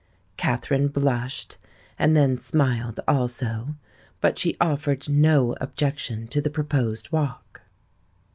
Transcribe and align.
Katherine 0.35 0.87
blushed, 0.87 1.57
and 1.99 2.17
then 2.17 2.39
smiled 2.39 2.99
also; 3.07 3.75
but 4.19 4.39
she 4.39 4.57
offered 4.59 5.07
no 5.07 5.53
objection 5.61 6.27
to 6.29 6.41
the 6.41 6.49
proposed 6.49 7.11
walk. 7.11 7.61